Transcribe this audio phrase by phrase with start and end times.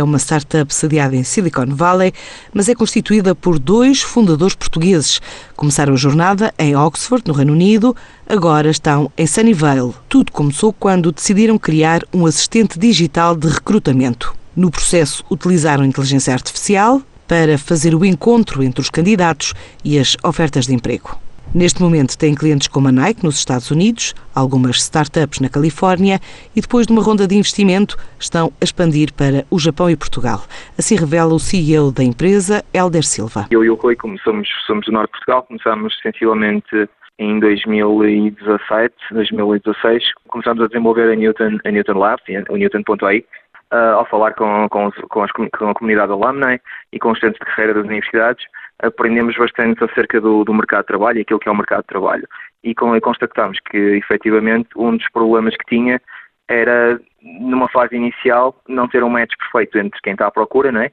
[0.00, 2.12] é uma startup sediada em Silicon Valley,
[2.52, 5.20] mas é constituída por dois fundadores portugueses.
[5.54, 7.94] Começaram a jornada em Oxford, no Reino Unido,
[8.26, 9.92] agora estão em Sunnyvale.
[10.08, 14.34] Tudo começou quando decidiram criar um assistente digital de recrutamento.
[14.56, 19.54] No processo, utilizaram inteligência artificial para fazer o encontro entre os candidatos
[19.84, 21.16] e as ofertas de emprego.
[21.52, 26.20] Neste momento tem clientes como a Nike nos Estados Unidos, algumas startups na Califórnia
[26.54, 30.44] e depois de uma ronda de investimento estão a expandir para o Japão e Portugal.
[30.78, 33.46] Assim revela o CEO da empresa, Helder Silva.
[33.50, 38.94] Eu e o Rui, como somos, somos do Norte de Portugal, começamos sensivelmente em 2017,
[39.10, 43.24] 2016, começamos a desenvolver a Newton, a Newton Labs, o Newton.ai,
[43.72, 46.60] uh, ao falar com, com, com, as, com, a comunidade alumni
[46.92, 48.44] e com os estudantes de carreira das universidades,
[48.82, 51.88] aprendemos bastante acerca do, do, mercado de trabalho e aquilo que é o mercado de
[51.88, 52.26] trabalho.
[52.62, 56.00] E, com, constatamos que, efetivamente, um dos problemas que tinha
[56.48, 60.90] era, numa fase inicial, não ter um match perfeito entre quem está à procura né,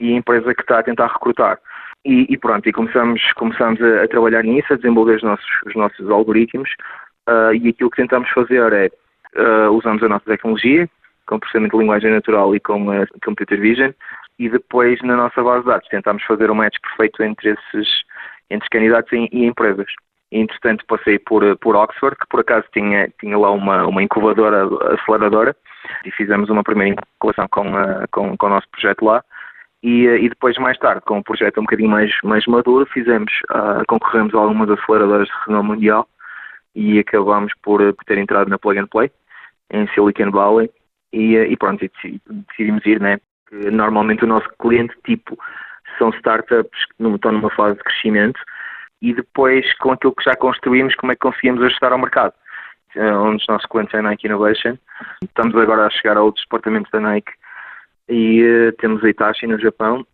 [0.00, 1.58] e a empresa que está a tentar recrutar.
[2.04, 5.74] E, e pronto, e começamos, começamos a, a, trabalhar nisso, a desenvolver os nossos, os
[5.74, 6.70] nossos algoritmos
[7.28, 8.90] uh, e aquilo que tentamos fazer é,
[9.40, 10.88] uh, usamos a nossa tecnologia,
[11.26, 13.90] com processamento de linguagem natural e com a Computer Vision,
[14.38, 17.88] e depois na nossa base de dados tentamos fazer um match perfeito entre esses
[18.50, 19.86] entre candidatos e, e empresas.
[20.30, 25.56] Entretanto passei por, por Oxford, que por acaso tinha, tinha lá uma, uma incubadora aceleradora,
[26.04, 27.64] e fizemos uma primeira incubação com,
[28.10, 29.22] com, com o nosso projeto lá.
[29.82, 33.84] E, e, depois, mais tarde, com um projeto um bocadinho mais, mais maduro, fizemos, uh,
[33.86, 36.08] concorremos a algumas aceleradoras de renome mundial
[36.74, 39.12] e acabamos por, por ter entrado na Plug and Play,
[39.70, 40.70] em Silicon Valley,
[41.12, 41.90] e, e pronto, e
[42.48, 43.18] decidimos ir, né?
[43.72, 45.38] Normalmente o nosso cliente tipo
[45.98, 48.40] são startups que estão numa fase de crescimento
[49.00, 52.32] e depois com aquilo que já construímos, como é que conseguimos ajustar ao mercado.
[52.96, 54.76] Eh, um dos nossos clientes é a Nike Innovation.
[55.22, 57.32] Estamos agora a chegar a outros departamentos da Nike
[58.08, 60.06] e uh, temos a Itachi no Japão,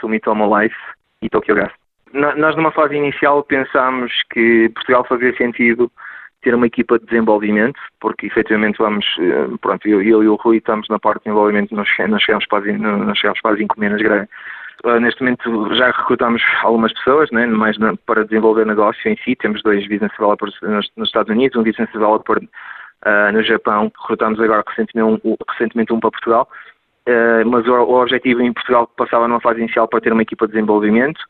[0.00, 0.76] Sumitomo Life
[1.22, 1.72] e Tokyo Gas.
[2.12, 5.92] Nós numa fase inicial pensámos que Portugal fazia sentido
[6.42, 10.58] ter uma equipa de desenvolvimento, porque efetivamente vamos, eh, pronto, eu, eu e o Rui
[10.58, 14.30] estamos na parte de desenvolvimento, nós, chegamos, para as, nós chegamos para as encomendas grandes.
[14.84, 17.76] Uh, neste momento já recrutamos algumas pessoas, né, mais
[18.06, 19.34] para desenvolver negócio em si.
[19.34, 23.90] Temos dois business developers nos, nos Estados Unidos, um business developer uh, no Japão.
[24.02, 26.48] Recrutamos agora recentemente um, recentemente um para Portugal.
[27.08, 30.46] Uh, mas o, o, objetivo em Portugal passava numa fase inicial para ter uma equipa
[30.46, 31.20] de desenvolvimento.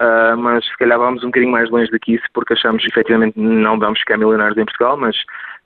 [0.00, 3.76] Uh, mas se calhar vamos um bocadinho mais longe daqui isso porque achamos efetivamente não
[3.80, 5.16] vamos ficar milionários em Portugal, mas,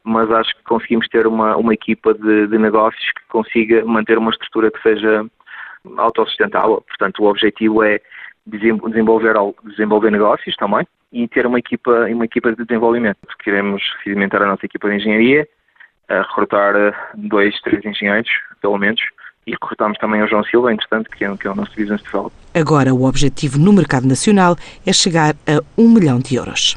[0.04, 4.31] mas acho que conseguimos ter uma, uma equipa de, de negócios que consiga manter uma
[4.31, 5.26] estrutura que seja
[5.98, 6.82] autossustentável.
[6.88, 8.00] Portanto, o objetivo é
[8.47, 9.34] desenvolver,
[9.65, 13.19] desenvolver negócios também e ter uma equipa, uma equipa de desenvolvimento.
[13.44, 15.47] Queremos cimentar a nossa equipa de engenharia,
[16.10, 16.75] uh, recrutar
[17.14, 18.31] dois, três engenheiros,
[18.62, 19.03] pelo menos,
[19.47, 22.41] e recrutámos também o João Silva, entretanto, que é, que é o nosso business developer.
[22.54, 26.76] Agora, o objetivo no mercado nacional é chegar a um milhão de euros.